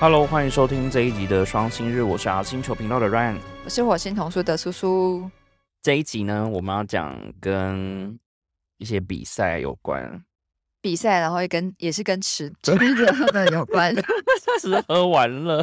[0.00, 3.36] Hello，欢迎收听这一集的双星日，我是阿星球频道的 Ryan。
[3.66, 5.30] 我是火星童书的苏苏。
[5.82, 8.18] 这一集呢，我们要讲跟
[8.78, 10.24] 一些比赛有关，
[10.80, 12.74] 比赛，然后也跟也是跟吃 吃
[13.30, 13.94] 的有关，
[14.58, 15.62] 吃喝玩乐，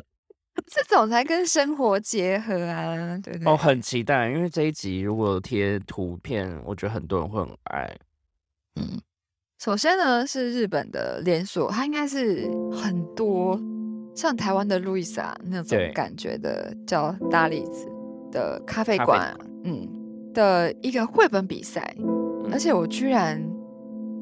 [0.67, 3.51] 这种才跟生活结合啊，对不对？
[3.51, 7.97] 哦，很期待，因为这一集如果贴图片，我觉得很多人会很爱。
[8.75, 9.01] 嗯，
[9.57, 13.59] 首先呢是日本的连锁，它应该是很多
[14.17, 17.87] 像台湾的路易莎那种感觉的，叫大栗子
[18.31, 19.31] 的咖啡馆，
[19.63, 19.87] 嗯
[20.33, 23.39] 的一个绘本比赛，嗯而且我居然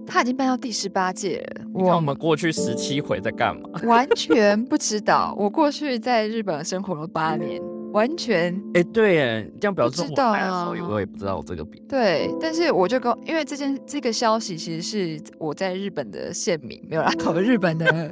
[0.05, 3.69] 他已经办到第十八届了，你看我们过去十七回在干嘛？
[3.87, 5.33] 完全不知道。
[5.39, 7.61] 我过去在日本生活了八年，
[7.93, 11.81] 完全哎、对耶，这样表示不知道我来的时候，啊我也不知道这个比。
[11.87, 12.29] 对。
[12.41, 18.09] 但是我就跟，因为这件这个消息其实是我在日本的县民没有啦， 我日本的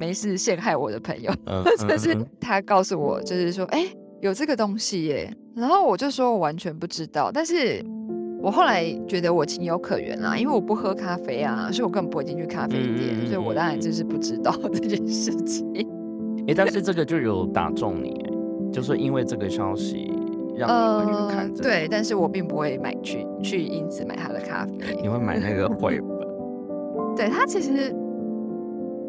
[0.00, 3.86] 没事陷害我的朋友， 嗯就是他告诉我，就是说，哎、
[4.20, 5.32] 有这个东西耶。
[5.54, 7.84] 然后我就说我完全不知道，但是。
[8.42, 15.70] 我后来觉得我情有可原啦，因为我不喝咖啡啊，所以我根本不会进去咖啡店，所以我当然就是不知道这件事情。
[16.48, 18.16] 哎、但是这个就有打中你，
[18.72, 20.10] 就是因为这个消息
[20.56, 20.66] 让
[21.06, 24.98] 你看对，但是我并不会买去去因此买他的咖啡。
[25.02, 26.18] 你会买那个 绘本。
[27.14, 27.94] 对他其实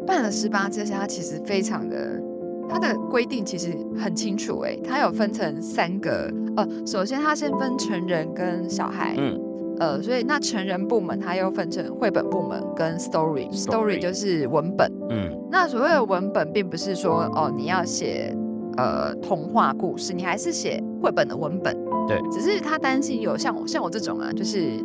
[0.06, 2.20] 办了十八届，他其实非常的，
[2.68, 9.40] 他的规定其实很清楚诶，他有分成三个，呃，首先他先分成人跟小孩，嗯，
[9.78, 14.90] 呃，所以那成人部门它又分成绘本部门跟 story，story Story 就是文本。
[15.10, 18.34] 嗯那所谓的文本，并不是说哦你要写
[18.76, 21.76] 呃童话故事，你还是写绘本的文本。
[22.08, 24.82] 对只是他担心有像我像我这种啊，就是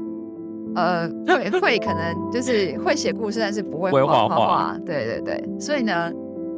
[0.78, 4.78] 呃 会会可能就是会写故事，但是不会画画。
[4.86, 6.12] 对对对，所以呢，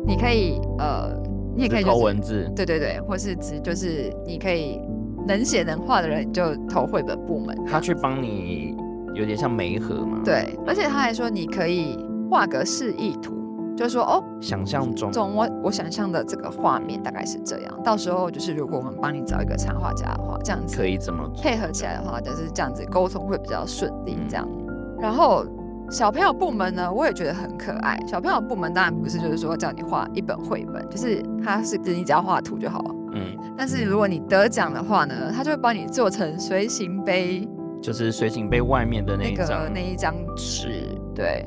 [0.05, 1.09] 你可以呃，
[1.55, 4.79] 你也可以投就是文字，对对对，或是只就是你可以
[5.25, 7.57] 能写能画的人就投绘本部门。
[7.65, 8.75] 他去帮你
[9.15, 11.97] 有点像媒合嘛，，对，而且他还说你可以
[12.29, 13.38] 画个示意图，
[13.79, 17.81] 就是说哦，想象中，总我我想象的这个画面大概是这样。
[17.81, 24.17] 到时候就是如果我们帮你找一个插画家的话，这样子可以怎么配合起来的话，就是这样子沟通会比较顺利。
[24.27, 25.45] 这样，嗯然后
[25.89, 27.97] 小朋友部门呢，我也觉得很可爱。
[28.05, 32.95] 小朋友部门当然不是就是说叫你画一本绘本，就是他是你只要画图就好了。
[33.13, 37.47] 嗯，但是如果你得奖的话呢，他就会帮你做成随行杯
[37.81, 40.85] 就是随行杯外面的那那个一张那一张纸。
[41.15, 41.45] 对，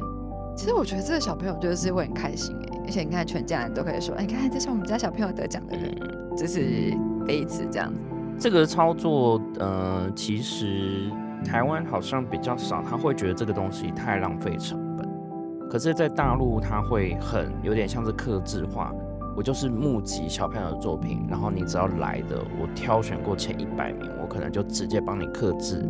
[0.54, 6.94] 其实我觉得这个小朋友就是会很开心哎，而且你看全家人都可以说，哎，你看这是我们家小朋友得奖的人，嗯，就是
[7.26, 8.04] 杯子这样子。
[8.38, 11.10] 这个操作，呃，其实
[11.44, 15.08] 台湾好像比较少，他会觉得这个东西太浪费成本。
[15.70, 18.92] 可是，在大陆，他会很有点像是克制化。
[19.34, 25.88] 我就是募集小朋友的作品，然后你只要来的，我挑选过前一百名，我可能就直接帮你刻制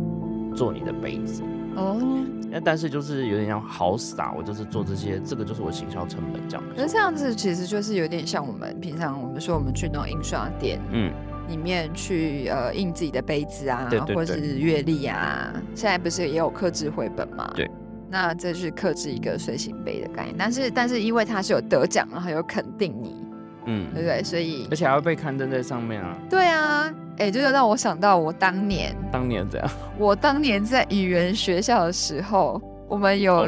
[0.55, 1.43] 做你的杯子。
[1.75, 6.63] 哦，那但是就是有点像好傻，我就是做这些，这个就是我行销成本这样。
[6.75, 11.11] 那这样子其实就是有点像我们平常我们说我们去那种印刷店嗯，
[11.49, 17.51] 里面去呃印自己的杯子啊，对对或者是阅历啊，现在不是也有刻制绘本吗？
[17.55, 17.69] 对。
[18.09, 23.25] 那这是克制一个随行杯的概念，但是但是因为它是有得奖，然后有肯定你，
[23.65, 24.23] 嗯对不对？
[24.23, 26.15] 所以而且还会被刊登在上面啊。
[26.29, 29.69] 对啊，哎，这就让我想到我当年，当年怎样，
[29.99, 33.47] 我当年在语言学校的时候，我们有，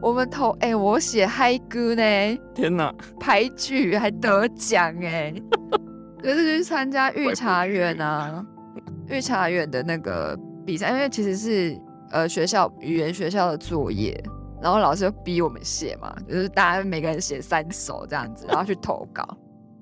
[0.00, 2.94] 我们投哎，我写嗨歌呢，天哪！
[3.20, 5.34] 排剧还得奖哎，
[6.22, 8.44] 就是去参加 御茶园啊，
[9.08, 11.78] 御茶园的那个比赛，因为其实是
[12.10, 14.18] 呃学校语言学校的作业，
[14.62, 19.26] 然后老师就逼我们写嘛，就是大家每个人写三首这样子，然后去投稿，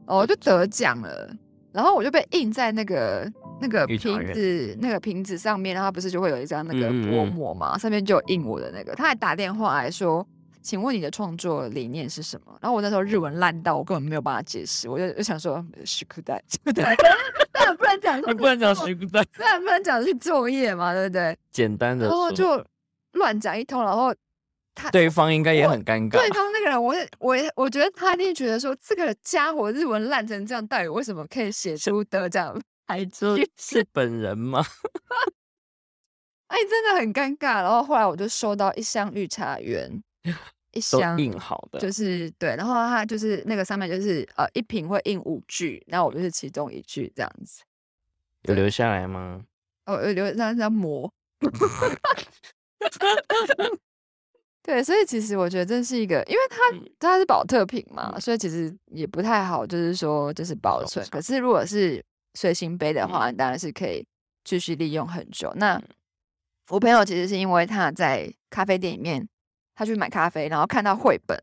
[0.06, 1.31] 然后就得奖了，
[1.76, 3.31] 然后我就被印在那个。
[3.58, 3.99] 那个瓶
[4.34, 8.94] 子，那个瓶子上面，然后它不是就会有一张那个薄嗯嗯嗯膜嘛，上面就有印我的那个。
[8.94, 10.26] 他还打电话来说，
[10.61, 12.55] 请问你的创作理念是什么？
[12.61, 16.84] 然后我那时候日文烂到我根本没有办法解释，我就就想说是裤带，对不对？
[17.78, 21.34] 不能讲，你 不能讲谁不在，当然不能讲是作业嘛，对不对？
[21.50, 22.62] 简单的然后，就
[23.12, 24.14] 乱讲一通，然后
[24.76, 26.28] 他对方应该也很尴尬对。
[26.28, 32.56] 方那个人，我也我也我觉得他一定觉得说这个家伙日文烂成这样，到底为什么可以写出得奖
[32.87, 33.50] 台剧？
[33.56, 34.62] 是本人吗？
[36.49, 37.62] 哎，真的很尴尬。
[37.62, 39.90] 然后后来我就收到一箱绿茶园，
[40.73, 47.62] 一箱印好的，就是对，然后它就是那个上面就是呃一瓶会印五句，然后我就是其中一句这样子。
[48.43, 49.43] 有留下来吗？
[49.87, 51.12] 哦，有留让让磨。
[54.67, 56.57] 对，所以其实我觉得这是一个，因为它
[56.99, 61.07] 它是保特瓶嘛，所以其实也不太好，就是说就是保存。
[61.09, 62.05] 可是如果是
[62.35, 64.05] 随行杯的话，当然是可以
[64.43, 65.53] 继续利用很久。
[65.55, 65.81] 那
[66.71, 69.25] 我朋友其实是因为他在咖啡店里面，
[69.77, 71.41] 他去买咖啡，然后看到绘本。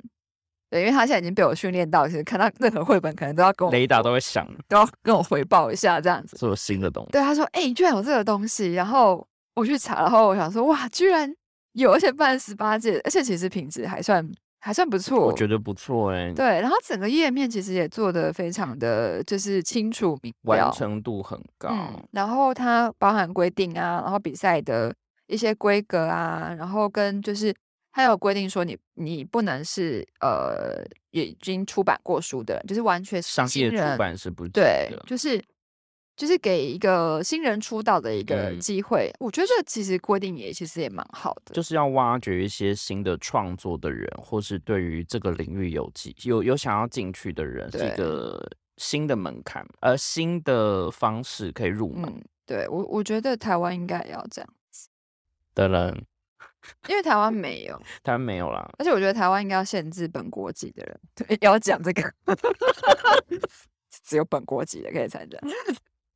[0.69, 6.35] 对，因为他现在已经被我训练到，其实看到任何绘本，可能都要跟我雷达都会响，都要跟我回报一下这样子。
[6.37, 7.11] 是有新的东西。
[7.11, 11.31] 对，他说：“哎，居然有这个东西。”然后我去查，然后我想说：“哇，居然
[11.73, 14.27] 有，而且办十八届，而且其实品质还算
[14.59, 16.33] 还算不错。”我觉得不错哎。
[16.33, 21.69] 对，然后整个页面其实也做的非常的就是清楚明了，完成度很高。
[22.11, 24.93] 然后它包含规定啊，然后比赛的
[25.27, 27.53] 一些规格啊，然后跟就是。
[27.95, 35.39] 它有规定说，你你不能是呃已经出版过书的人，就是完全商业出版是不对，就是
[36.15, 39.11] 就是给一个新人出道的一个机会。
[39.19, 48.45] 我觉得这其实规定也其实也蛮好的，就是要挖掘一些新的创作的人，或是对于这个领域有机有有想要进去的人，是一个
[48.77, 52.23] 新的门槛，而，新的方式可以入门。
[52.45, 54.89] 对我我觉得台湾应该也要这样子
[55.55, 56.05] 的人。
[56.87, 58.65] 因为台湾没有，台湾没有啦。
[58.79, 62.13] 而且我觉得台湾应该要限制本国籍的人，对，要讲这个，
[64.05, 65.37] 只有本国籍的可以参加，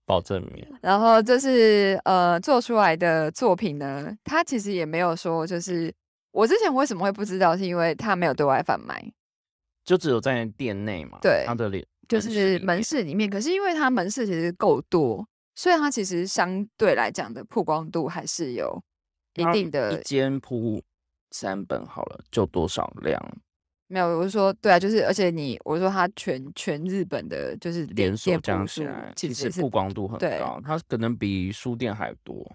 [0.08, 0.66] 保证名。
[0.82, 5.94] 然后就是呃，做出来的作品呢，他其实也没有说，就是
[6.32, 9.12] 我之前为什么会不知道，是因为他没有对外贩卖，
[9.84, 11.20] 就只有在店内嘛。
[11.22, 18.82] 对，他的脸就是门市里面，可是因为他门市其实够多，所以他其实相对来讲的曝光度还是有。
[19.36, 20.82] 一定的，一间铺
[21.30, 23.22] 三本好了，就多少量？
[23.88, 32.46] 没有，我是说，对啊，就是，而且你，我说他全全日本的，就是连锁加起来，其实曝光度很高，它可能比书店还多。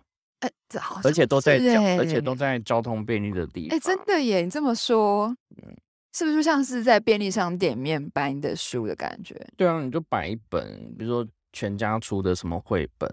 [0.40, 1.54] 哎，这好，而且都在，
[1.98, 3.76] 而且都在交通便利的地方。
[3.76, 4.42] 哎，真的耶！
[4.42, 5.74] 你这么说，嗯，
[6.12, 9.34] 是不是就像是在便利商店面搬的书的感觉？
[9.56, 13.08] 对啊，你就摆一本，比如说全家出的什么绘本，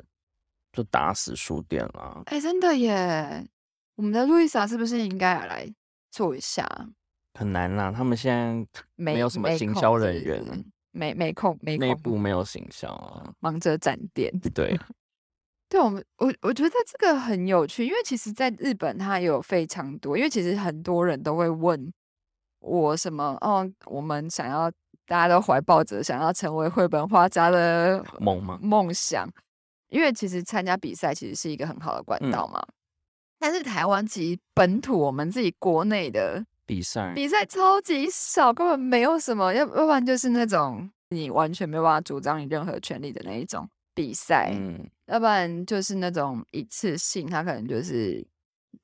[0.74, 2.24] 就打死书店了。
[2.26, 3.48] 哎，真的耶！
[3.96, 5.72] 我们的路易莎是不是应该来
[6.12, 6.68] 做一下？
[7.40, 10.44] 很难啦，他们现在没有什么行销人员，
[10.92, 14.30] 没没空，没内部没有行销啊，忙着展店。
[14.54, 14.78] 对，
[15.70, 21.90] 对我们，我我觉得这个很有趣，因为其实在日本，它有非常多，因为其实很多人都会问
[22.60, 24.70] 我什么哦，我们想要
[25.06, 28.60] 大家都怀抱着想要成为绘本画家的 梦吗？
[28.62, 29.26] 梦想，
[29.88, 32.62] 因为其实参加比赛其实是一个很好的管道嘛。
[33.40, 48.24] 但是台湾其实本土我们自己国内的比赛比赛超级少，根本没有什么，要要不然就是那种你完全没有办法主张你任何权利的那一种比赛，嗯，要不然就是那种一次性，它可能就是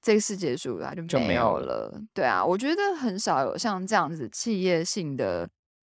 [0.01, 2.01] 这个世结束了就没有了。
[2.11, 5.47] 对啊，我觉得很少有像这样子企业性的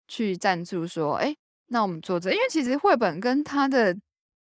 [0.07, 1.35] 去赞助说，哎，
[1.67, 3.93] 那我们做这，因为其实绘本跟他的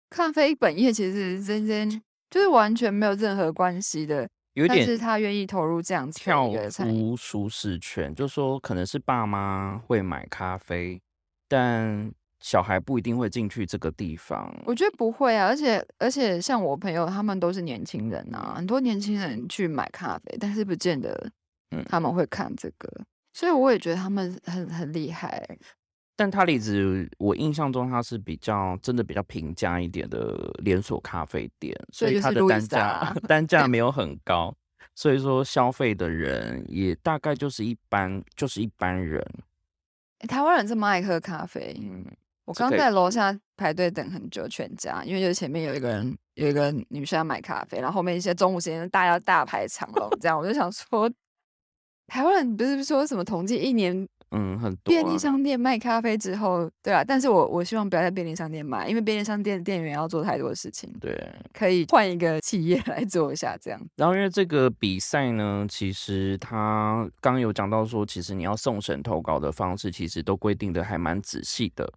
[0.10, 2.02] 咖啡本业其实真真。
[2.32, 11.02] 就是完全没有任何关系的，有点是他愿意投入这样子跳出舒适圈，就说可能是爸妈会买咖啡，
[11.48, 14.54] 但小孩不一定会进去这个地方。
[14.66, 21.32] 我觉得不会啊，而且而且像我朋友他们都是年轻人啊，很多年轻人去买咖啡，但是不见得
[21.88, 22.90] 他们会看这个，
[23.34, 25.48] 所以我也觉得他们很很厉害。
[26.16, 34.56] 但他离子，我印象中他是比较真的比较平价一点的连锁咖啡店，所以它的单价单 价没有很高，
[34.94, 39.26] 所以说消费的人也大概就是一般，就是一般人。
[40.28, 42.06] 台湾人这么爱喝咖啡，嗯，
[42.46, 51.10] 我刚在楼下排队等很久，全家，因为就是前面有一个人有一个女生要买咖啡，然后后面一些中午时间大家大排长龙，这样我就想说，
[52.06, 54.08] 台湾人不是说什么统计一年。
[54.36, 60.92] 嗯，很多便利商店卖咖啡之后，对啊，但是我我希望不要在便利商店买，因为便利商店店员要做太多事情。
[61.00, 61.16] 对，
[61.54, 63.80] 可以换一个企业来做一下这样。
[63.96, 71.88] 然后因为这个比赛呢，其实他刚有讲到说，其实你要送审投稿的方式，其实都规定的还蛮仔细的。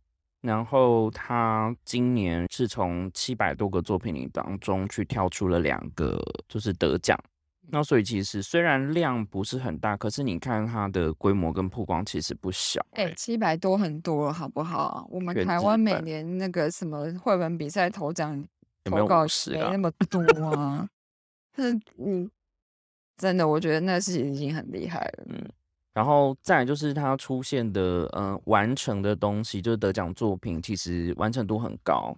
[0.43, 7.19] 然后他今年是从七百多个作品里当中去挑出了两个，就是得奖。
[7.69, 12.85] 那所以其实虽然量不是很大，可是你看它的规模跟曝光其实不小。
[12.93, 15.07] 哎，七百多很多，好不好？
[15.11, 18.43] 我们台湾每年那个什么绘本比赛头奖
[18.85, 20.21] 投稿没那么多
[20.51, 20.89] 啊。
[21.57, 22.31] 是，嗯，
[23.17, 25.25] 真的，我觉得那事情已经很厉害了。
[25.29, 25.43] 嗯，
[25.95, 32.17] 然后再就是它出现的，嗯，完成的东西，就是得奖作品，其实完成度很高。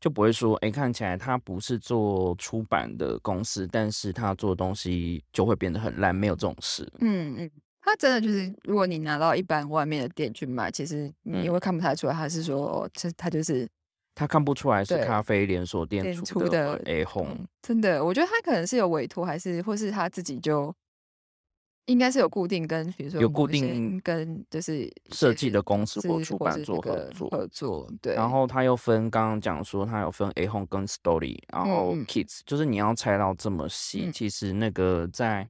[0.00, 6.86] 就不会说，哎，看起来他不是做出版的公司，但是他做的东西就会变得很烂，没有这种事。
[7.00, 7.50] 嗯嗯，
[7.80, 13.68] 他真的就是，如果你拿到一般外面的店去卖，其实你会看不太出来，他是说，这他就是
[14.14, 17.46] 他看不出来是咖啡连锁店出的 A Home。
[17.62, 20.74] 真的，我觉得他可能是有委托，还是或是他自己就。
[21.88, 28.14] 应该是有固定跟，比如说有固定跟就是设计的公司或出版做合作合作，对。
[28.14, 35.48] 然后他又分，刚刚讲说他有分 A Home 跟 Story，然后 Kids，就是你要猜到这么细，其实那个在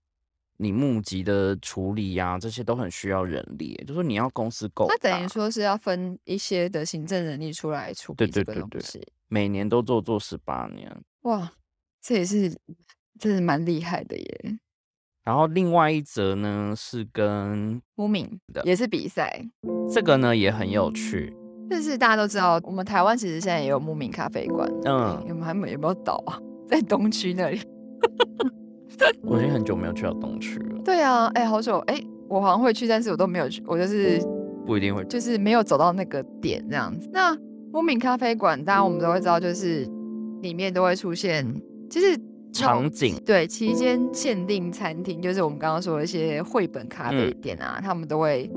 [0.59, 4.87] 你募集的处理呀，这些都很需要人力，就是你要公司够。
[4.89, 10.89] 那等于说是要分一些的行政人力出来处理这个东西，每年都做做十八年，
[11.23, 11.53] 哇，
[12.01, 12.49] 这也是
[13.19, 14.59] 真的蛮厉害的耶。
[15.29, 19.45] 然后另外一则呢是跟木敏的，也是比赛，
[19.93, 21.37] 这个呢也很有趣。
[21.69, 26.41] 但是大家都知道，我们台湾其实现在也有牧民咖啡馆，嗯，有没有有没有倒啊？
[26.67, 27.61] 在东区那里。
[29.23, 30.81] 我已经很久没有去到东区了。
[30.83, 34.19] 对啊，哎，好久，哎，我好像会去，但是我都没有去，我就是
[34.65, 37.07] 不一定会，就是没有走到那个点这样子。
[37.13, 37.37] 那
[37.71, 39.87] 牧民咖啡馆，大家我们都会知道，就是
[40.41, 41.45] 里面都会出现，
[41.91, 42.19] 其实。
[42.63, 43.15] 场景。
[43.25, 48.51] 对期间限定餐厅，就是我们刚刚说的一些绘本咖啡店啊，他们都会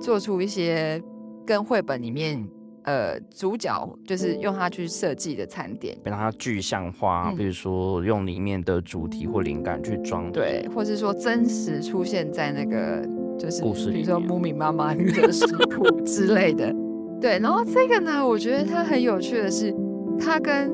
[0.00, 1.02] 做出一些
[1.46, 2.46] 跟绘本里面
[2.84, 13.06] 呃主角就是用它去设计的餐点，让它具象化，比如说用里面的主题或灵感去装，对，或是说真实出现在那个
[13.38, 16.74] 就是故事，比如说木米妈妈的食谱之类的，
[17.20, 17.38] 对。
[17.38, 19.74] 然后这个呢，我觉得它很有趣的是，
[20.20, 20.70] 它跟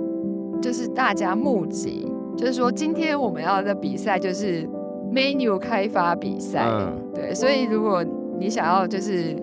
[0.61, 2.10] 就是大家募集。
[2.41, 4.67] 就是说，今天我们要的比赛就是
[5.13, 6.67] menu 开发比赛，
[7.15, 8.03] 对，所以如果
[8.39, 9.37] 你想要就是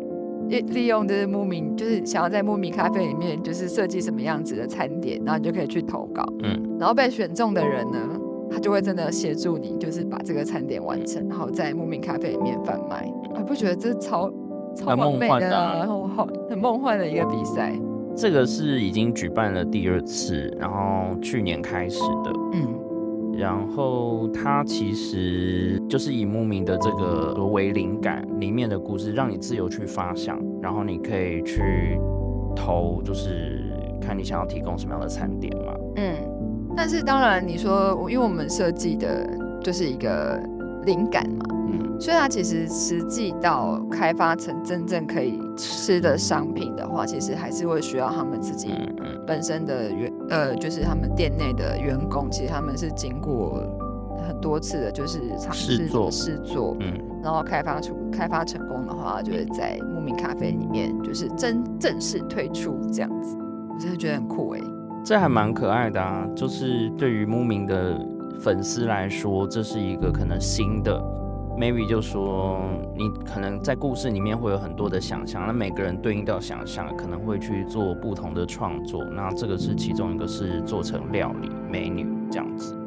[0.48, 8.00] 利利用就是慕名，就是想要在慕名咖啡里面就是设计什么样子的餐点，然后你就可以去投稿，嗯，然后被选中的人呢，
[8.50, 13.08] 他就会真的协助你，就是把这个餐点完成，然后在慕名咖啡里面贩卖。
[13.36, 14.28] 我不觉得这超
[14.76, 17.72] 超梦幻的，然后好很梦幻的一个比赛。
[18.16, 22.74] 这个是已经举办了第二次，然后去年开始的，嗯。
[23.38, 32.00] 然后它其实就是以牧民的这个为灵感，里面的故事让你自由去发想，然后你可以去
[32.56, 33.62] 投，就是
[34.02, 35.74] 看你想要提供什么样的餐点嘛。
[35.98, 36.16] 嗯，
[36.76, 39.30] 但是当然你说，因为我们设计的
[39.62, 40.42] 就是一个
[40.86, 48.72] 灵感嘛，嗯，所以它其实实际到开发成真正可以吃的商品的话，其实还是会需要他们自己
[49.28, 50.12] 本身的原。
[50.30, 53.62] 呃，就是他们店内的员工，其实他们是经过
[54.28, 56.94] 很多次的，就是尝试做试做，嗯，
[57.24, 63.38] 然后开发出开发成功的话，就会在牧民咖啡里面就是真正式推出这样子，
[63.70, 64.62] 我真的觉得很酷哎，
[65.04, 67.98] 这还蛮可爱的啊，就是对于牧民的
[68.42, 71.02] 粉丝来说，这是一个可能新的。
[71.58, 72.62] Maybe 就说
[72.96, 82.78] 你可能在故事里面会有很多的想象，那每个人对应到想象可能会去做不同的创作，那这个是其中一个是做成料理美女这样子。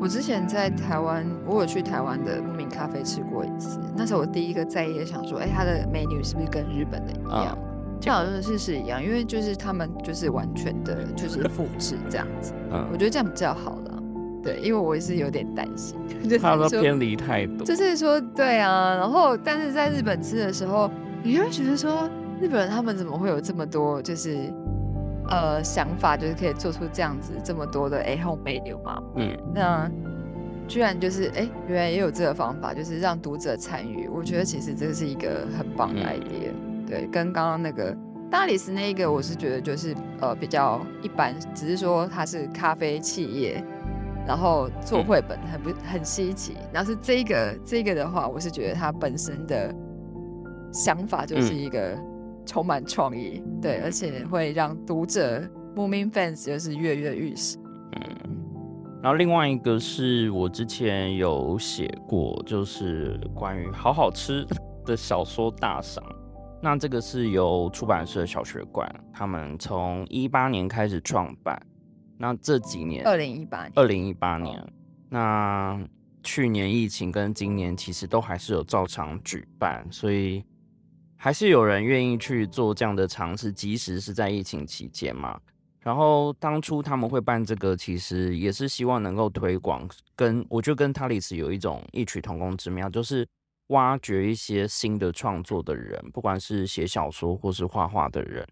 [0.00, 7.58] 我之前在台湾，我有去台湾的牧民咖啡吃过一次，那时候我第一个在意的想说，哎，它的美女是不是跟日本的一样？
[8.00, 13.78] 就好像是是一样，因为就是他们就是完全的就是复制这样子，嗯，我觉得这样比较好。
[14.42, 15.96] 对，因为我也是有点担心，
[16.40, 20.90] 他说偏离太多，就是说对啊，然后但是在日本吃的时候，
[21.22, 24.52] 你会觉得说日本人他们怎么会有这么多就是
[25.28, 29.02] 呃想法，就是可以做出这样子这么多的哎 home menu 嘛？
[29.16, 29.90] 嗯，那
[30.66, 36.50] 居然就是哎，原来也有这个方法，就是让读者参与，我觉得其实这是一个很棒的 idea。
[36.88, 37.96] 对，跟刚刚那个
[38.30, 43.62] 大理石那一个，我是觉得就是呃比较一般，只是说它是咖啡企业。
[44.26, 49.74] 然后做绘本很不很稀奇，然后是这个这个的话，我是觉得它本身的
[50.72, 51.98] 想法就是一个
[52.46, 55.42] 充满创意，对，而且会让读者
[55.74, 57.58] moving fans 就是跃跃欲试。
[57.96, 58.36] 嗯，
[59.02, 64.46] 然后另外一个是我之前有写过，就是关于好好吃
[64.86, 66.02] 的小说大赏，
[66.62, 71.60] 那这个是由出版社小学馆，他们从一八年开始创办。
[72.22, 74.72] 那这几年，二零一八年，二零一八年，
[75.08, 75.76] 那
[76.22, 80.44] 去年疫情跟今年其实都还是有照常举办，所以
[81.16, 85.40] 还是有人愿意去做这样的尝试，即使是在疫情期间嘛。
[85.80, 93.26] 然后当初他们会办这个，其实也是希望能够推广，跟我就跟塔里斯有一种异曲同工之妙，就是
[93.70, 98.46] 挖掘一些新的创作的人，不管是写小说或是画画的人。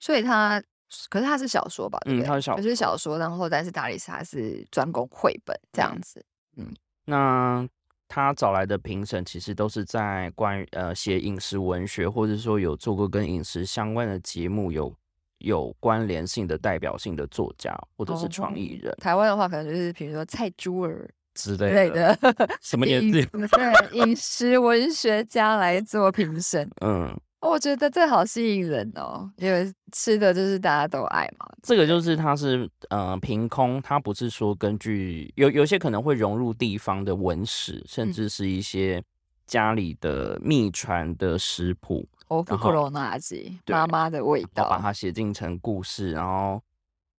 [0.00, 0.62] 所以他。
[1.08, 1.98] 可是它是小说吧？
[2.04, 2.26] 对不嗯，对？
[2.26, 6.24] 它是小就是小说，然后但是达里莎是专攻绘本这样子。
[6.56, 7.66] 嗯那
[8.06, 14.94] 他找来的评审其实都是在关于呃写饮食文学，或者说有做过跟饮食相关的节目有
[15.38, 22.16] 有关联性的代表性的作家或者是创意人台湾的话，可能就是比如说蔡珠儿之之类类的。
[22.16, 23.26] 的什么年饮纪？
[23.26, 26.68] 对饮食文学家来做评审。
[26.80, 31.46] 嗯，我觉得这好吸引人哦，因为吃的就是大家都爱嘛。
[31.62, 38.12] 这个就是它是呃凭空，它不是说根据有有些可能会融入地方的文史，甚嗯。
[38.12, 39.02] 至是一些
[39.46, 46.60] 家里的秘传的食谱，哦，然后库罗纳吉对妈妈的味然后把，它写进成故事，然后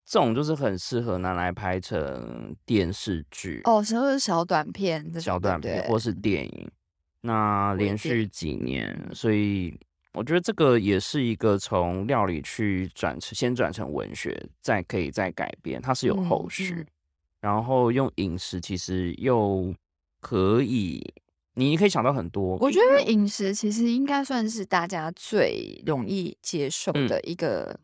[0.05, 6.69] 这种就是很适合拿来拍成电视剧、哦，像是小短片这，小短片或是电影。
[7.21, 9.77] 那连续几年，所以
[10.13, 16.73] 我觉得这个也是一个从料理去转成先转成文学，再可以再改编，它是有后嗯续。
[16.73, 16.85] 嗯
[17.41, 19.73] 然后用饮食其实又
[20.19, 21.01] 可以，
[21.53, 22.57] 你可以想到很多。
[22.57, 27.79] 我觉得饮食其实应该算是大家最容易接受嗯的一个、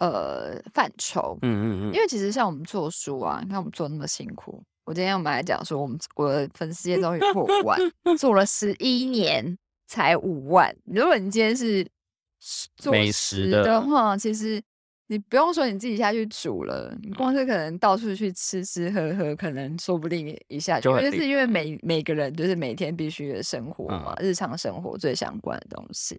[0.00, 7.78] 呃范畴，嗯嗯嗯，因为其实像我们做书啊，你看我们做那么辛苦，我今天我们来讲说，我们我的粉丝页终于破万，
[8.16, 9.58] 做了十一年
[9.92, 10.74] 才五万。
[10.86, 11.86] 如果你今天是
[12.78, 14.58] 做美食的的话，其实
[15.08, 26.18] 你不用说你自己下去煮了，你光是可能到处去吃吃喝喝，可能说不定一下就就是因为每每个人就是每天必须的生活嘛，嗯日常生活最相关的东西。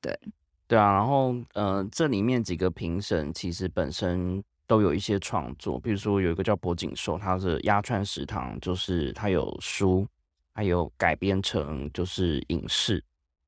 [0.00, 0.18] 对
[0.66, 10.06] 对啊，然后呃，这里面几个评审其实本身都有一些创作，比如说有一个叫柏景寿，他是鸭川食堂，就是他有书，
[10.54, 13.04] 还有改编成就是影视。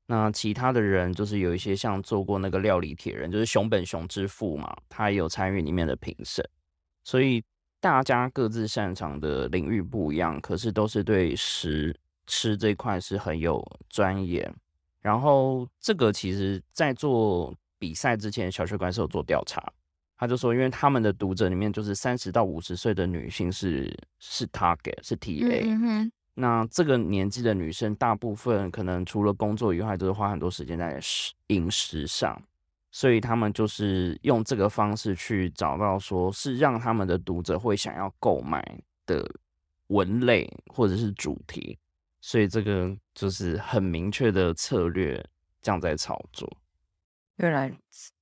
[0.08, 6.44] 那其他的人就是有一些像做过那个料理铁人，就是熊本熊之父嘛，他也有参与里面的评审。
[7.02, 7.42] 所以
[7.80, 14.52] 大家各自擅长的领域不一样，可是都是对食吃这一块是很有钻研。
[15.00, 19.62] 然后这个其实，在做比赛之前，小学馆是有做调查，
[20.16, 32.38] 他就说，因为他们的读者里面就是三十到五十岁的女性是是 target 是 TA，、那这个年纪的女生，大部分可能除了工作以外，都是花很多时间在食饮食上，
[32.92, 39.26] 所以他们就是用这个方式去找到，说是让他们的读者会想要购买的
[39.86, 41.78] 文类或者是主题，
[42.20, 45.24] 所以这个就是很明确的策略，
[45.62, 46.46] 这样在操作。
[47.36, 47.72] 原来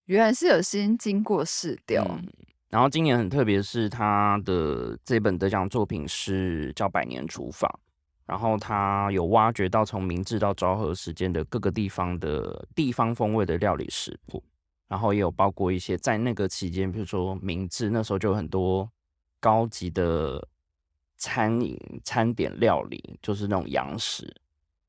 [0.04, 2.04] 原来是有先经过试调。
[2.08, 2.28] 嗯
[2.70, 7.70] 然后今年很特别，是他的这本得奖作品是叫《百年厨房》，
[8.26, 14.42] 然后他有挖掘到从明治到昭和时间的各个地方的地方风味的料理食谱，
[14.88, 18.90] 然后也有包括一些在那个期间，比如说明治那时候就有很多
[19.40, 20.46] 高级的
[21.16, 24.34] 餐饮餐点料理，就是那种洋食，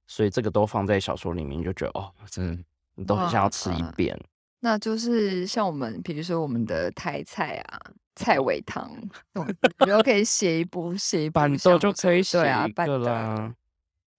[0.07, 2.63] 所以这个都放在小说里面，就觉得哦，真的
[2.95, 4.17] 你都很想要吃一遍。
[4.61, 7.79] 那就是像我们，比如说我们的台菜啊，
[8.15, 8.89] 菜尾汤，
[9.34, 9.45] 我
[9.86, 13.54] 觉得可以写一部写一部板豆像就可以写对啊，一个啦。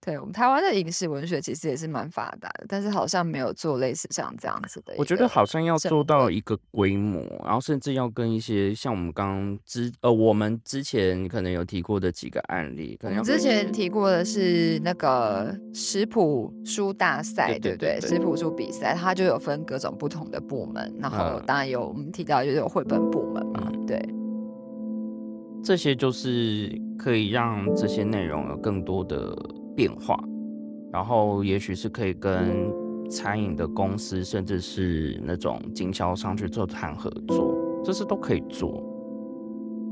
[0.07, 4.95] 对我们台湾的饮食文学其实也是蛮发达的，但是好像没有做类似像这样子的。
[4.97, 18.01] 我觉得好像要做到一个规模，然后甚至要跟一些像我们刚刚之呃，我们之前可能有提过的几个案例，可能之前提过的是那个食谱书大赛，对不对？
[18.01, 24.01] 食谱书比赛，它就有分各种不同的部门，然后嗯当然有我们提到就是有绘本部门嘛，对。
[25.65, 29.37] 这些就是可以让这些内容有更多的
[29.77, 30.19] 变化，
[30.91, 32.73] 然后也许是可以跟
[33.11, 38.83] 餐饮的公司，甚至是那种经销商去做谈合作，这是都可以做。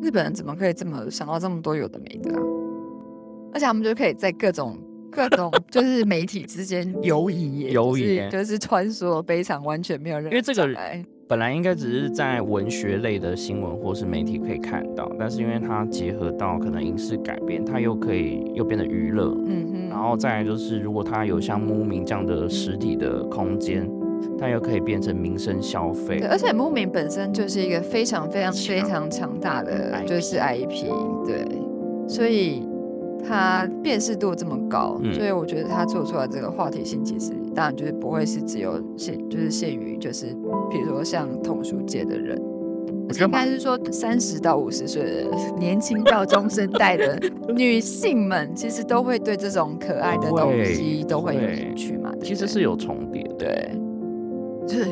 [0.03, 2.42] 日本人怎么可以这么想到这么多有的没的啊？
[3.53, 4.77] 而且他们就可以在各种
[5.11, 10.66] 各种 就是媒体之间游移，游移就是穿梭非常完全没有任何因为这个
[11.35, 23.90] 本来应该只是在文学类的新闻或是媒体可以看到，但是因为它结合到可能影视改编，它又可以又变得娱乐，嗯哼，然后再来就是如果它有像牧民这样的实体的空间，
[24.38, 26.29] 它又可以变成民生消费对，。
[26.29, 30.87] 而且木敏本身就是一个非常非常非常强大的就是 IP，
[31.27, 31.44] 对，
[32.07, 32.62] 所以
[33.29, 40.27] 它辨识度这么高，嗯所以我觉得它做出来这个话题性其实当然就是不会是只有限就是限于就是
[40.71, 42.40] 比如说像童书界的人。
[43.21, 47.21] 应该是说，三十到五十岁的年轻到中生代的
[47.55, 52.11] 女性们，其实都会对这种可爱的东西都会有兴趣嘛。
[52.23, 53.71] 其实是有重叠的，
[54.67, 54.90] 对， 就是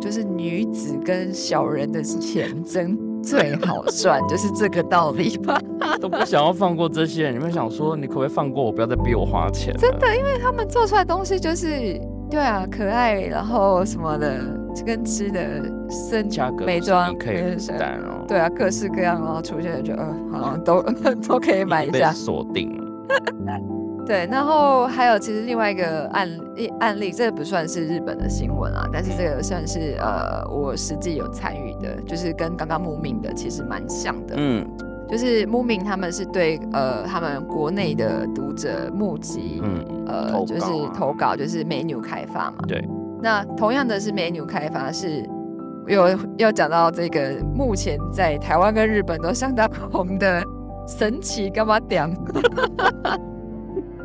[0.00, 5.60] 就是女子跟小人的钱真 最好赚， 就是这个道理吧。
[6.00, 9.74] 都不想要放过这些人，你们想说你可不可以放过我，不要再逼我花钱？
[9.78, 14.40] 真的，因为他们做出来的东西就是对啊，可爱，然后什么的，
[14.84, 15.40] 跟吃的、
[16.10, 18.24] 身价格美妆可以负担哦。
[18.26, 20.82] 对啊，各式各样，然后出现就呃，好像都
[21.28, 22.80] 都可以买一下，锁定。
[24.06, 34.34] 对，然后还有其实另外一个案例案例，这个不算是日本的新闻啊，但是这个算是呃我实际有参与的，就是跟刚刚慕名的其实蛮像的。
[34.36, 34.66] 嗯。
[35.08, 42.56] 就是慕名他们是对呃他们国内的读者募集，嗯呃就是投稿，就是美女开发嘛。
[42.66, 42.82] 对。
[43.20, 45.22] 那同样的是美女开发是
[45.86, 50.42] 有要讲到这个目前在台湾跟日本都相当红的
[50.88, 52.08] 神奇干嘛点，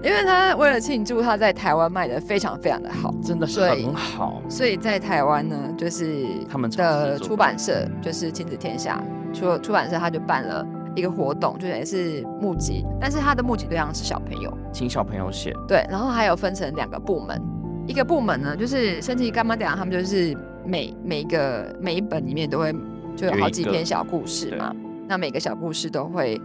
[0.08, 10.66] 因为他为了庆祝他在台湾卖的非常非常的好，真的很好，所以在台湾呢就是他们的出版社就是亲子天下出出版社他就办了。
[10.96, 15.54] 一个活动就也是募集，但是他的募集对象是小朋友，请小朋友写。
[15.68, 17.40] 对，然后还有分成两个部门，
[17.86, 22.74] 一个部门呢就是升级干妈点，他们就是每每一个每一本里面都会
[23.16, 24.76] 就有好几篇小故事嘛，
[25.08, 26.42] 那每个小故事都会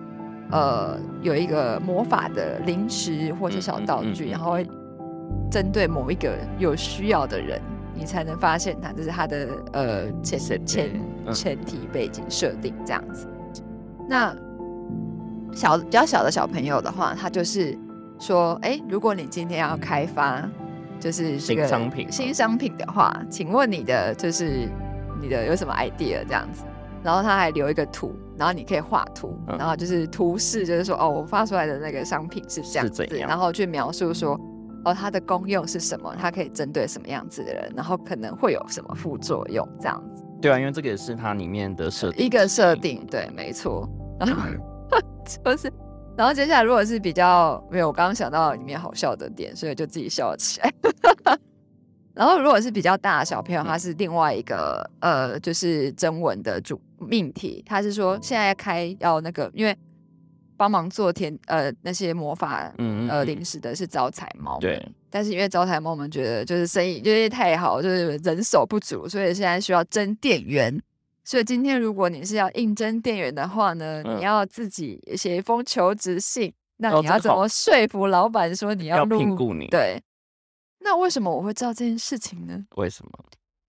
[0.53, 4.67] 呃有一个魔法的零食或是小道具，然后会
[5.51, 7.61] 针对某一个有需要的人，
[7.95, 10.91] 你才能发现他，这是他的呃前前
[11.33, 13.27] 前提背景设定这样子。
[14.09, 14.35] 那
[15.53, 17.77] 小比较小的小朋友的话，他就是
[18.19, 20.43] 说，哎，如果你今天要开发
[21.01, 24.69] 就是新商品新商品的话，请问你的就是
[25.21, 26.65] 你的有什么 idea 这样子？
[27.03, 34.39] 然后他还留一个图，然后你可以画图，然后就是图示，就是说，哦，我发出来的那个商品是这样子，然后去描述说，
[34.85, 36.15] 哦，它的功用是什么？
[36.19, 37.73] 它可以针对什么样子的人？
[37.77, 39.69] 然后可能会有什么副作用？
[39.81, 40.23] 这样子。
[40.41, 43.89] 对啊，因为这个也是它里面的设一个设定，对，没错。
[44.19, 44.43] 然后
[45.45, 45.73] 就是，
[46.17, 50.73] 然后接下来如果是比较没有，我刚刚想到里面好笑的点，所以就自己笑了起来。
[52.15, 59.77] 然后如果是比较大的小朋友，他是另外一个呃，就是征文的主命题，他是说现在开要那个，因为
[60.57, 62.73] 帮忙做甜呃那些魔法
[63.09, 64.81] 呃零食的是招财猫，对。
[65.11, 70.81] 但是因为招财猫我们觉得就是生意就是太好，就是人手不足，所以现在需要征店员。
[71.25, 76.53] 所以今天如果你是要应征店员的话呢，你要自己写一封求职信。
[76.79, 79.69] 那你要怎么说服老板说你要聘雇你？
[79.69, 80.03] 对。
[80.81, 82.65] 那为什么我会知道这件事情呢？
[82.75, 83.11] 为什么？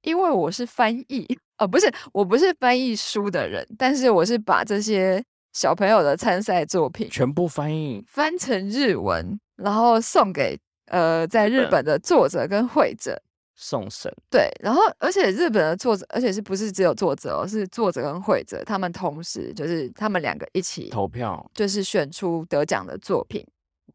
[0.03, 10.57] 因为我是翻译哦，不是，我不是翻译书的人，但是我是把这些小朋友的参赛作品全部翻译翻成日文，然后送给。
[10.87, 13.19] 呃，在日本的作者跟会者
[13.55, 17.47] 送审，对，然后而且日本的作者，而且是不是只有作者哦？
[17.47, 23.43] 是作者跟会者，他们同时就是他们两个一起投票，就是选出得奖的作品，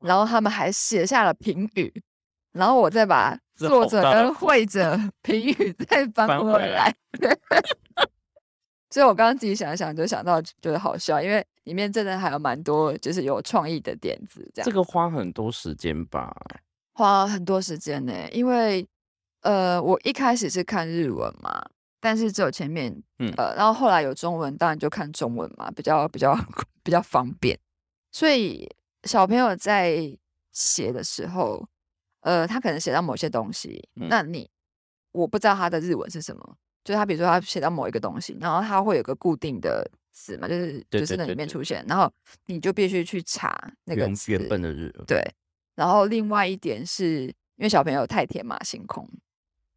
[0.00, 1.92] 然后他们还写下了评语，
[2.52, 6.94] 然后我再把作者跟会者 评语再翻回来。
[8.90, 16.34] 所以我刚刚自己想一想，就想到觉得好笑，因为里面真的还有蛮多就是有创意的点子，这样这个花很多时间吧。
[16.94, 18.86] 花很多时间呢，因为
[19.42, 21.64] 呃，我一开始是看日文嘛，
[22.00, 26.34] 但是只有前面，嗯呃，然后后来有中文，当然就看中文嘛，比较比较
[26.82, 27.58] 比较方便。
[28.10, 28.68] 所以
[29.04, 30.00] 小朋友在
[30.50, 31.68] 写的时候，
[32.28, 34.50] 呃，他可能写到某些东西，那你
[35.12, 42.12] 我不知道他的日文是什么，就是他比如说他写到某一个东西，然后他会有个固定的词嘛，就是就是那里面出现，然后
[42.44, 45.22] 你就必须去查那个原本的日对。
[45.74, 47.22] 然后另外一点是
[47.56, 49.08] 因为小朋友太天马行空，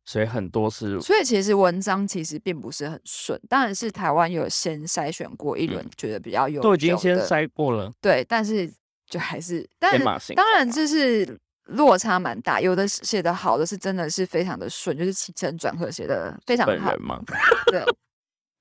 [0.03, 3.39] 所以很多是，所以其实文章其实并不是很顺。
[3.47, 8.25] 当然是台湾有先筛选过一轮，觉得比较有都已经先筛过了，对。
[8.27, 8.69] 但是
[9.05, 9.97] 就还是，但
[10.35, 12.59] 当然这是落差蛮大。
[12.61, 16.93] 有的写的好的是真的是非常的顺，就是起承转合写的非常好。
[17.67, 17.83] 对。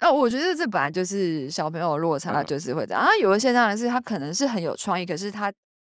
[0.00, 3.08] 那我觉得这本来就是小朋友落差，就是会这样啊。
[3.20, 5.52] 有一些当然是他可能是很有创意，可是他。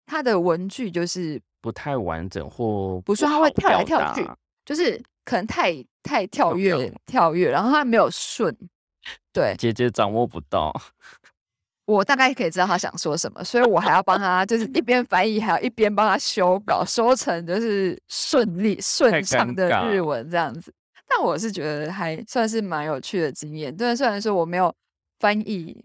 [0.06, 4.28] 他的文具就是不太完整，或不是他会跳来跳去，
[4.64, 8.52] 就是可能太太跳跃跳跃，然后他没有顺，
[9.32, 10.74] 对，姐姐掌握不到。
[11.90, 20.72] 我大概可以知道他想说什么，所以我还要帮他，就是一边翻译，还要一边帮他修稿，修成就是顺利顺畅的日文这样子。
[21.08, 24.74] 但我是觉得还算是蛮有趣的经验，对，虽然说我没有
[25.18, 25.84] 翻译。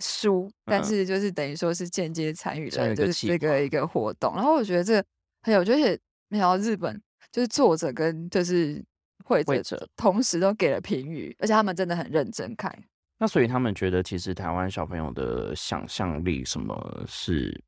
[0.00, 4.34] 书，但是就是等于说是间接参与了，就是这个一个活动。
[4.34, 5.04] 然后我觉得这个
[5.42, 5.96] 很有，而且
[6.28, 8.84] 没想到日本就是作者跟就是
[9.24, 12.76] 会者会者同时都给了评语，而且他们真的很认真看。
[13.24, 17.58] 那所以他们觉得，其实台湾小朋友的想象力什么是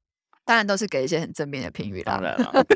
[0.44, 2.22] 当然都是给一些很正面的评语啦当。
[2.22, 2.66] 然了，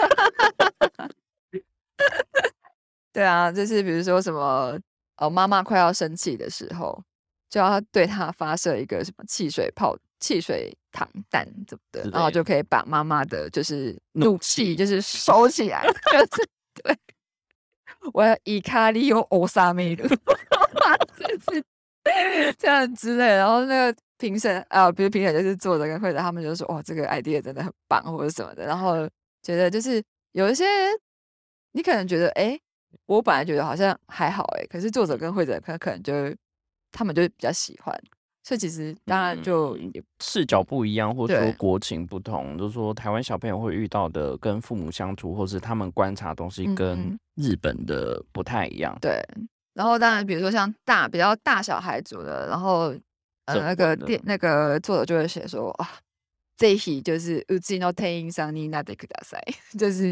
[3.12, 4.81] 对啊，就是比如说什么，
[5.19, 7.05] 哦，妈妈快要生气的时候，
[7.51, 16.49] 就要对她发射一个什么汽水泡、汽水糖弹怎么的，然后就可以把妈妈的就是怒怒气就是收起来，就是
[16.83, 16.97] 对。
[18.14, 20.16] 我要以卡利欧欧萨梅鲁，就
[21.53, 21.62] 是
[22.59, 23.27] 这样之类。
[23.27, 28.67] 然后那个评审啊，比如评审就是作者跟会者，他们就说哇，这个 idea 真的很棒，或者什么的。
[28.67, 29.09] 然后
[29.43, 30.65] 觉得就是有一些
[31.73, 32.59] 你可能觉得，哎、
[33.07, 36.13] 我本来觉得好像还好、哎，可是作者跟会者可可能就
[36.93, 37.95] 他们就比较喜欢。
[38.43, 48.97] 所以其实当然就嗯视角不一样，或者说国情不同，就是说台湾小朋友会遇到的跟父母相处，或是他们观察的东西嗯跟嗯日本的不太一样。
[48.99, 49.23] 对，
[49.74, 52.94] 然后当然，比如说像大比较大小孩组的，然后
[53.46, 55.89] 呃正那个文的店那个作者就会写说啊，
[56.58, 60.10] 这一题就是うちの店員さんになってください， 就是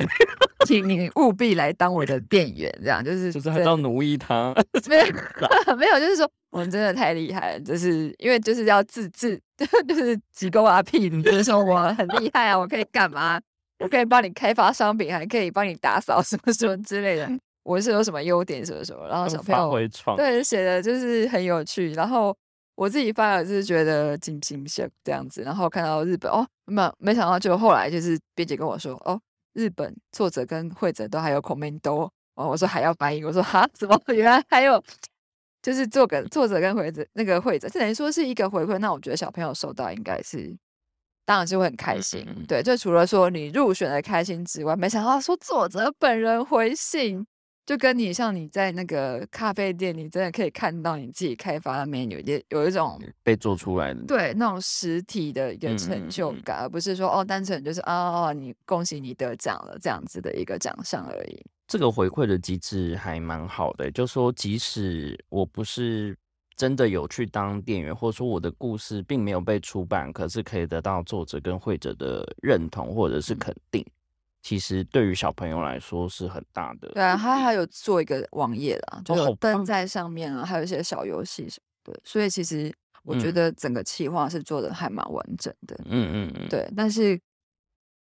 [0.65, 4.53] 请你务必来当我的店员，这样就是就是还真要奴役他，
[4.89, 9.41] 没有 没有，就是说我们真的太厉害了，就是因为就是要自自
[9.87, 13.39] 就是几勾啊屁，你就是说我很厉害啊，我可以干嘛？
[13.79, 17.29] 我可以帮你开发商品，还可以帮你打扫什么什么之类的。
[17.68, 21.92] 我是有什么优点什么什么，然后小朋友对写的就是很有趣。
[21.92, 22.34] 然后
[22.74, 29.20] 我自己翻了就是觉得惊惊像这样子，然后看到日本哦，没没想到就后来就是编辑跟我说哦，
[29.52, 34.82] 日本作者跟会者都还有 commento，哦，我说还要翻译，我说哈， 怎么原来还有
[35.60, 38.78] 就是作个作者跟会者那个会者，这等于说是一个回馈。
[38.78, 40.56] 那我觉得小朋友收到应该是。
[41.26, 47.26] 当然是会很开嗯心，对，就除了说你入选的开心之外，没想到说作者本人回信，
[47.68, 54.00] 就跟你像你在那个咖啡店，你真的可以看到你自己开发的 menu，也有一种被做出来的。
[54.06, 61.44] 对那种实体的一个成就嗯感，而不是说哦，单纯就是哦，你恭喜你得奖了这样子的一个奖项而已。
[61.66, 66.16] 这个回馈的机制还蛮好的，就说即使我不是
[66.56, 73.84] 真的有去当店员，或者说我的故事并没有被出版，可是可以得到作者跟会者的认同或者是嗯肯定，
[74.42, 76.88] 其实对于小朋友来说是很大的。
[76.94, 82.72] 对啊，他还有做一个网页啦，就哦好棒有登在上面啊，还有一些小游戏什么的，所以其实
[83.02, 85.76] 我觉嗯得整个企划是做的还蛮完整的。
[85.86, 87.18] 嗯嗯嗯，对，但是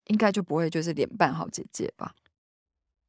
[0.06, 2.14] 应该就不会就是连办好姐姐吧？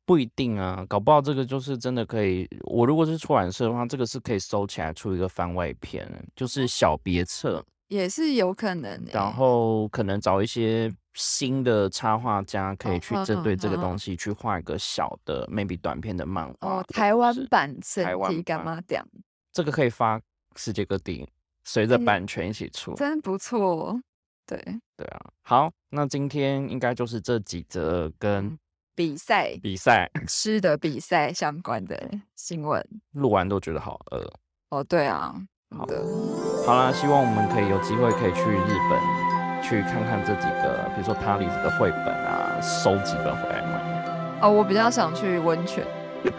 [0.04, 2.48] 不一定啊，搞不好这个就是真的可以。
[2.62, 9.12] 我如果是出版社的话，这个是可以收起来出一个番外篇，就是小别册，也是有可能、欸。
[9.12, 19.04] 然后可能找一些新的插画家，可以去嗯针对这个东西去画一个小的 maybe 短片的漫画哦，台湾版台湾身体干版嘛讲？
[19.52, 20.20] 这个可以发
[20.54, 21.28] 世界各地，
[21.64, 22.94] 随着哎版权一起出。
[22.94, 24.00] 真不错。
[24.46, 24.56] 对，
[24.96, 28.56] 对啊，好，那今天应该就是这几则跟
[28.94, 32.82] 比赛比赛吃的比赛相关的新闻。
[33.12, 34.32] 录完都觉得好饿。
[34.70, 35.34] 哦，对啊，
[35.76, 36.02] 好的，
[36.64, 39.27] 好啦，希望我们可以有机会可以去日本
[39.62, 43.80] 去看看这几个，比如说塔里斯的绘本啊，收几本回来卖。
[44.40, 45.84] 哦，我比较想去温泉。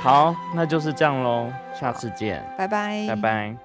[0.00, 3.63] 好，那就是这样喽，下次见，拜拜，拜拜。